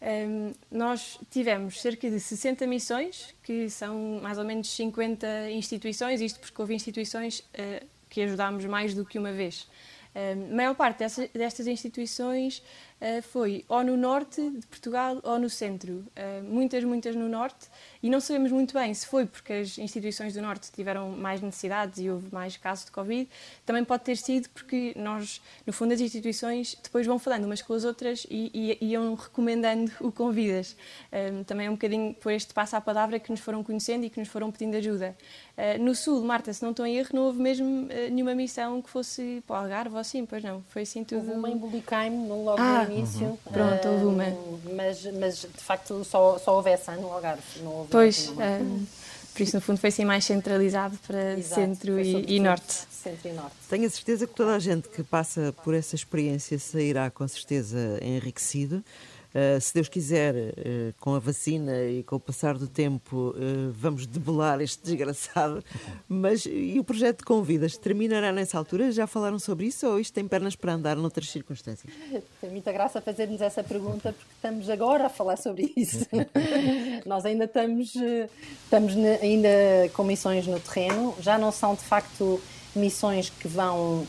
Um, 0.00 0.52
nós 0.70 1.18
tivemos 1.30 1.80
cerca 1.80 2.08
de 2.08 2.20
60 2.20 2.66
missões, 2.66 3.34
que 3.42 3.68
são 3.68 4.20
mais 4.22 4.38
ou 4.38 4.44
menos 4.44 4.70
50 4.70 5.50
instituições, 5.50 6.20
isto 6.20 6.38
porque 6.38 6.60
houve 6.60 6.74
instituições 6.74 7.42
que 8.08 8.22
ajudámos 8.22 8.64
mais 8.64 8.94
do 8.94 9.04
que 9.04 9.18
uma 9.18 9.32
vez. 9.32 9.66
A 10.16 10.54
maior 10.54 10.74
parte 10.74 11.00
dessas, 11.00 11.28
destas 11.30 11.66
instituições 11.66 12.62
foi 13.22 13.64
ou 13.68 13.84
no 13.84 13.96
norte 13.96 14.40
de 14.50 14.66
Portugal 14.66 15.18
ou 15.22 15.38
no 15.38 15.50
centro. 15.50 16.04
Uh, 16.16 16.42
muitas, 16.42 16.82
muitas 16.82 17.14
no 17.14 17.28
norte. 17.28 17.68
E 18.02 18.08
não 18.08 18.20
sabemos 18.20 18.50
muito 18.50 18.72
bem 18.72 18.92
se 18.94 19.06
foi 19.06 19.26
porque 19.26 19.52
as 19.52 19.78
instituições 19.78 20.34
do 20.34 20.40
norte 20.40 20.70
tiveram 20.72 21.10
mais 21.10 21.40
necessidades 21.40 21.98
e 21.98 22.08
houve 22.08 22.32
mais 22.32 22.56
casos 22.56 22.86
de 22.86 22.90
Covid. 22.90 23.28
Também 23.64 23.84
pode 23.84 24.04
ter 24.04 24.16
sido 24.16 24.48
porque 24.50 24.94
nós, 24.96 25.42
no 25.66 25.72
fundo, 25.72 25.92
as 25.92 26.00
instituições 26.00 26.76
depois 26.82 27.06
vão 27.06 27.18
falando 27.18 27.44
umas 27.44 27.60
com 27.60 27.74
as 27.74 27.84
outras 27.84 28.26
e, 28.30 28.78
e 28.80 28.92
iam 28.92 29.14
recomendando 29.14 29.90
o 30.00 30.12
convidas. 30.12 30.76
também 31.46 31.66
é 31.66 31.70
um 31.70 31.74
bocadinho 31.74 32.14
por 32.14 32.32
este 32.32 32.54
passo 32.54 32.76
à 32.76 32.80
palavra 32.80 33.18
que 33.18 33.30
nos 33.30 33.40
foram 33.40 33.62
conhecendo 33.62 34.04
e 34.04 34.10
que 34.10 34.20
nos 34.20 34.28
foram 34.28 34.50
pedindo 34.50 34.76
ajuda. 34.76 35.16
No 35.80 35.94
sul, 35.94 36.22
Marta, 36.22 36.52
se 36.52 36.62
não 36.62 36.70
estou 36.70 36.86
em 36.86 36.96
erro, 36.96 37.10
não 37.12 37.22
houve 37.22 37.40
mesmo 37.40 37.88
nenhuma 38.10 38.34
missão 38.34 38.80
que 38.80 38.88
fosse 38.88 39.42
para 39.46 39.54
o 39.54 39.58
Algarve 39.58 39.94
ou 39.94 40.00
assim, 40.00 40.24
pois 40.24 40.42
não, 40.42 40.62
foi 40.68 40.82
assim 40.82 41.02
tudo... 41.02 41.18
Houve 41.18 41.32
uma 41.32 41.50
em 41.50 41.56
Bulicame, 41.56 42.28
logo 42.28 42.60
ah, 42.60 42.85
início. 42.90 43.26
Uhum. 43.26 43.36
Pronto, 43.52 43.88
houve 43.88 44.04
uma. 44.04 44.24
Mas, 44.74 45.04
mas, 45.18 45.40
de 45.40 45.62
facto, 45.62 46.04
só, 46.04 46.38
só 46.38 46.56
houve 46.56 46.70
essa 46.70 46.92
no 46.96 47.12
Algarve, 47.12 47.42
não 47.62 47.72
houve 47.72 47.90
Pois, 47.90 48.32
por 49.36 49.42
isso, 49.42 49.54
no 49.54 49.60
fundo, 49.60 49.78
foi 49.78 49.88
assim 49.88 50.04
mais 50.06 50.24
centralizado 50.24 50.98
para 51.06 51.38
Exato, 51.38 51.54
centro 51.60 52.00
e, 52.00 52.36
e, 52.36 52.40
norte. 52.40 52.72
Centro 52.90 53.28
e 53.28 53.32
norte. 53.34 53.54
Tenho 53.68 53.86
a 53.86 53.90
certeza 53.90 54.26
que 54.26 54.34
toda 54.34 54.54
a 54.54 54.58
gente 54.58 54.88
que 54.88 55.02
passa 55.02 55.54
por 55.62 55.74
essa 55.74 55.94
experiência 55.94 56.58
sairá 56.58 57.10
com 57.10 57.28
certeza 57.28 57.98
enriquecido. 58.00 58.82
Uh, 59.36 59.60
se 59.60 59.74
Deus 59.74 59.86
quiser, 59.86 60.34
uh, 60.34 60.94
com 60.98 61.14
a 61.14 61.18
vacina 61.18 61.84
e 61.84 62.02
com 62.02 62.16
o 62.16 62.20
passar 62.20 62.56
do 62.56 62.66
tempo, 62.66 63.34
uh, 63.36 63.70
vamos 63.70 64.06
debelar 64.06 64.62
este 64.62 64.82
desgraçado. 64.82 65.62
Mas 66.08 66.46
e 66.46 66.80
o 66.80 66.84
projeto 66.84 67.18
de 67.18 67.24
convidas 67.24 67.76
terminará 67.76 68.32
nessa 68.32 68.56
altura? 68.56 68.90
Já 68.90 69.06
falaram 69.06 69.38
sobre 69.38 69.66
isso 69.66 69.86
ou 69.86 70.00
isto 70.00 70.14
tem 70.14 70.26
pernas 70.26 70.56
para 70.56 70.72
andar 70.72 70.96
noutras 70.96 71.28
circunstâncias? 71.28 71.92
Tem 72.40 72.48
muita 72.48 72.72
graça 72.72 72.98
fazermos 73.02 73.42
essa 73.42 73.62
pergunta 73.62 74.14
porque 74.14 74.32
estamos 74.36 74.70
agora 74.70 75.06
a 75.06 75.08
falar 75.10 75.36
sobre 75.36 75.70
isso. 75.76 76.06
Nós 77.04 77.26
ainda 77.26 77.44
estamos, 77.44 77.94
estamos 78.64 78.94
ainda 79.20 79.48
com 79.92 80.02
missões 80.04 80.46
no 80.46 80.58
terreno, 80.58 81.14
já 81.20 81.36
não 81.36 81.52
são 81.52 81.74
de 81.74 81.82
facto 81.82 82.40
missões 82.74 83.28
que 83.28 83.48
vão 83.48 84.06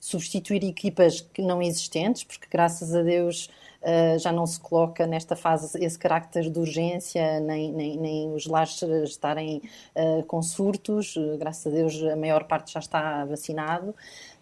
substituir 0.00 0.64
equipas 0.64 1.20
que 1.20 1.42
não 1.42 1.60
existentes, 1.60 2.24
porque 2.24 2.46
graças 2.50 2.94
a 2.94 3.02
Deus 3.02 3.50
uh, 3.82 4.18
já 4.18 4.32
não 4.32 4.46
se 4.46 4.58
coloca 4.60 5.06
nesta 5.06 5.36
fase 5.36 5.82
esse 5.84 5.98
carácter 5.98 6.50
de 6.50 6.58
urgência, 6.58 7.40
nem, 7.40 7.72
nem, 7.72 7.96
nem 7.96 8.32
os 8.32 8.46
lares 8.46 8.80
estarem 9.04 9.62
uh, 9.94 10.22
com 10.24 10.42
surtos, 10.42 11.14
graças 11.38 11.66
a 11.66 11.76
Deus 11.76 12.02
a 12.02 12.16
maior 12.16 12.44
parte 12.44 12.72
já 12.72 12.80
está 12.80 13.24
vacinado. 13.24 13.94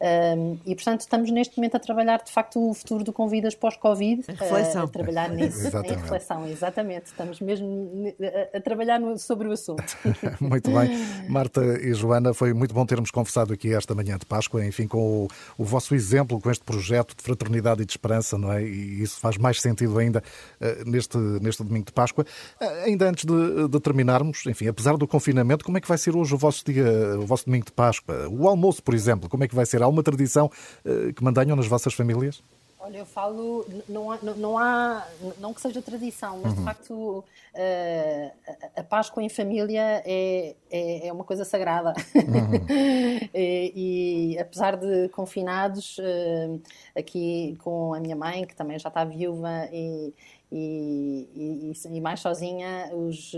Um, 0.05 0.59
e, 0.67 0.75
portanto, 0.75 1.01
estamos 1.01 1.31
neste 1.31 1.57
momento 1.57 1.77
a 1.77 1.81
trabalhar, 1.81 2.23
de 2.23 2.31
facto, 2.31 2.71
o 2.71 2.75
futuro 2.75 3.03
do 3.05 3.13
Convidas 3.13 3.55
pós-Covid. 3.55 4.25
reflexão. 4.29 4.83
A, 4.83 4.85
a 4.85 4.89
trabalhar 4.89 5.31
nisso, 5.33 5.69
em 5.69 5.95
reflexão, 5.95 6.47
exatamente. 6.47 7.07
Estamos 7.07 7.41
mesmo 7.41 8.15
a, 8.53 8.59
a 8.59 8.61
trabalhar 8.61 8.99
no, 9.01 9.19
sobre 9.19 9.49
o 9.49 9.53
assunto. 9.53 9.97
muito 10.41 10.71
bem. 10.71 10.91
Marta 11.29 11.63
e 11.81 11.95
Joana, 11.95 12.35
foi 12.35 12.53
muito 12.53 12.75
bom 12.75 12.85
termos 12.85 13.11
conversado 13.11 13.55
aqui 13.55 13.73
esta 13.75 13.95
manhã 13.95 14.19
de 14.19 14.27
Páscoa, 14.27 14.65
enfim, 14.65 14.87
com 14.87 15.25
o, 15.25 15.29
o 15.57 15.65
vosso 15.65 15.95
exemplo, 15.95 16.39
com 16.41 16.51
este 16.51 16.65
projeto 16.65 17.17
de 17.17 17.23
fraternidade 17.23 17.83
e 17.83 17.87
de 17.87 17.93
esperança, 17.93 18.37
não 18.37 18.53
é? 18.53 18.63
E 18.63 19.03
isso 19.03 19.19
faz 19.25 19.39
mais 19.39 19.59
sentido 19.59 19.99
ainda 19.99 20.23
uh, 20.61 20.91
neste, 20.91 21.17
neste 21.17 21.65
domingo 21.65 21.87
de 21.87 21.93
Páscoa. 21.93 22.27
Uh, 22.61 22.85
ainda 22.85 23.09
antes 23.09 23.25
de, 23.25 23.69
de, 23.69 23.81
terminarmos, 23.81 24.45
enfim, 24.47 24.69
apesar 24.69 24.99
do 24.99 25.09
confinamento, 25.09 25.65
como 25.65 25.79
é 25.79 25.81
que 25.81 25.89
vai 25.89 25.97
ser 25.97 26.15
hoje 26.15 26.35
o 26.35 26.37
vosso 26.37 26.63
dia, 26.67 26.85
o 27.19 27.25
vosso 27.25 27.47
domingo 27.47 27.65
de 27.65 27.73
Páscoa? 27.73 28.29
O 28.29 28.47
almoço, 28.47 28.83
por 28.83 28.95
exemplo, 28.95 29.27
como 29.31 29.43
é 29.43 29.49
que 29.49 29.55
vai 29.55 29.65
ser? 29.65 29.83
Há 29.83 29.89
uma 29.89 30.03
tradição 30.03 30.51
uh, 30.85 31.13
que 31.15 31.25
mantenham 31.25 31.57
nas 31.57 31.67
vossas 31.67 31.95
famílias? 31.95 32.43
Olha, 32.85 32.99
eu 32.99 33.07
falo, 33.07 33.65
não 33.89 34.13
há, 34.13 34.19
não, 34.37 34.59
há, 34.59 35.09
não 35.39 35.55
que 35.55 35.61
seja 35.63 35.81
tradição, 35.81 36.41
mas 36.43 36.53
uhum. 36.53 36.59
de 36.59 36.65
facto 36.65 37.25
uh, 37.55 38.33
a 38.77 38.83
Páscoa 38.83 39.23
em 39.23 39.31
família 39.31 40.03
é, 40.05 40.55
é, 40.71 41.07
é 41.07 41.13
uma 41.13 41.25
coisa 41.25 41.47
sagrada. 41.47 41.95
Uhum. 42.15 42.61
e, 43.33 44.35
e, 44.35 44.39
apesar 44.39 44.77
de 44.77 45.09
confinados, 45.09 45.97
uh, 45.97 46.61
aqui 46.95 47.57
com 47.65 47.95
a 47.95 48.01
minha 48.01 48.17
mãe, 48.17 48.45
que 48.45 48.55
também 48.55 48.79
já 48.79 48.91
está 48.91 49.03
viúva 49.03 49.67
e, 49.73 50.13
e, 50.57 51.73
e, 51.75 51.97
e, 51.97 52.01
mais 52.01 52.21
sozinha, 52.21 52.89
os, 52.93 53.33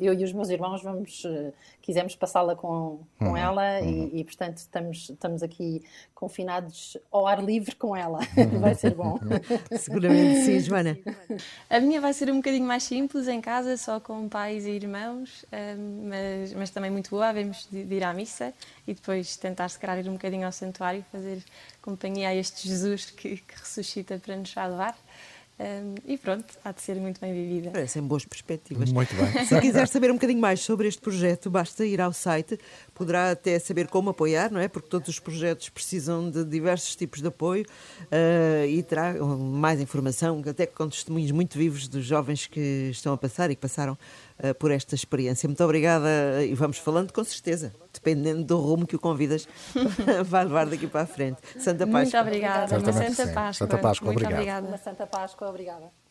eu 0.00 0.14
e 0.14 0.24
os 0.24 0.32
meus 0.32 0.48
irmãos 0.48 0.82
vamos, 0.82 1.22
eh, 1.26 1.52
quisemos 1.82 2.16
passá-la 2.16 2.56
com, 2.56 3.00
com 3.18 3.26
uhum, 3.26 3.36
ela 3.36 3.80
uhum. 3.82 4.10
E, 4.14 4.20
e, 4.20 4.24
portanto, 4.24 4.56
estamos, 4.56 5.10
estamos 5.10 5.42
aqui 5.42 5.84
confinados 6.14 6.96
ao 7.12 7.26
ar 7.26 7.44
livre 7.44 7.76
com 7.76 7.94
ela. 7.94 8.20
vai 8.60 8.74
ser 8.74 8.94
bom. 8.94 9.18
Seguramente 9.78 10.40
sim, 10.40 10.58
Joana. 10.58 10.96
A 11.68 11.78
minha 11.80 12.00
vai 12.00 12.14
ser 12.14 12.30
um 12.30 12.36
bocadinho 12.36 12.66
mais 12.66 12.84
simples, 12.84 13.28
em 13.28 13.42
casa, 13.42 13.76
só 13.76 14.00
com 14.00 14.26
pais 14.26 14.64
e 14.64 14.70
irmãos, 14.70 15.44
eh, 15.52 15.74
mas, 15.74 16.54
mas 16.54 16.70
também 16.70 16.90
muito 16.90 17.10
boa. 17.10 17.30
Vamos 17.30 17.68
de, 17.70 17.84
de 17.84 17.94
ir 17.94 18.04
à 18.04 18.14
missa 18.14 18.54
e 18.88 18.94
depois 18.94 19.36
tentar, 19.36 19.68
se 19.68 19.78
calhar, 19.78 19.98
ir 19.98 20.08
um 20.08 20.14
bocadinho 20.14 20.46
ao 20.46 20.52
santuário, 20.52 21.04
fazer 21.12 21.42
companhia 21.82 22.30
a 22.30 22.34
este 22.34 22.66
Jesus 22.66 23.10
que, 23.10 23.36
que 23.36 23.54
ressuscita 23.54 24.18
para 24.18 24.34
nos 24.34 24.50
salvar. 24.50 24.96
Um, 25.56 25.94
e 26.04 26.18
pronto, 26.18 26.52
há 26.64 26.72
de 26.72 26.82
ser 26.82 26.96
muito 26.96 27.20
bem 27.20 27.32
vivida. 27.32 27.70
Parecem 27.70 28.02
boas 28.02 28.24
perspectivas. 28.24 28.90
Muito 28.90 29.14
bem. 29.14 29.44
Se 29.46 29.60
quiser 29.60 29.86
saber 29.86 30.10
um 30.10 30.14
bocadinho 30.14 30.40
mais 30.40 30.60
sobre 30.60 30.88
este 30.88 31.00
projeto, 31.00 31.48
basta 31.48 31.86
ir 31.86 32.00
ao 32.00 32.12
site, 32.12 32.58
poderá 32.92 33.30
até 33.30 33.56
saber 33.60 33.86
como 33.86 34.10
apoiar, 34.10 34.50
não 34.50 34.58
é? 34.60 34.66
Porque 34.66 34.88
todos 34.88 35.08
os 35.08 35.20
projetos 35.20 35.68
precisam 35.68 36.28
de 36.28 36.44
diversos 36.44 36.96
tipos 36.96 37.20
de 37.20 37.28
apoio 37.28 37.64
uh, 37.64 38.66
e 38.66 38.82
terá 38.82 39.14
mais 39.14 39.80
informação, 39.80 40.42
até 40.44 40.66
com 40.66 40.88
testemunhos 40.88 41.30
muito 41.30 41.56
vivos 41.56 41.86
dos 41.86 42.04
jovens 42.04 42.48
que 42.48 42.88
estão 42.90 43.12
a 43.12 43.16
passar 43.16 43.48
e 43.48 43.54
que 43.54 43.60
passaram 43.60 43.96
uh, 44.42 44.54
por 44.54 44.70
esta 44.70 44.94
experiência. 44.94 45.48
Muito 45.48 45.62
obrigada 45.62 46.44
e 46.44 46.54
vamos 46.54 46.78
falando 46.78 47.12
com 47.12 47.24
certeza, 47.24 47.74
dependendo 47.92 48.44
do 48.44 48.58
rumo 48.58 48.86
que 48.86 48.96
o 48.96 48.98
convidas, 48.98 49.48
vai 50.26 50.44
levar 50.44 50.66
daqui 50.66 50.86
para 50.86 51.02
a 51.02 51.06
frente. 51.06 51.38
Santa 51.58 51.86
Páscoa. 51.86 52.00
Muito 52.00 52.18
obrigada. 52.18 52.78
Uma 52.78 52.92
Santa 52.92 53.26
Páscoa. 53.32 53.52
Santa 53.52 53.78
Páscoa, 53.78 54.10
obrigada. 54.10 54.66
Uma 54.66 54.78
Santa 54.78 55.06
Páscoa, 55.06 55.48
obrigada. 55.48 56.03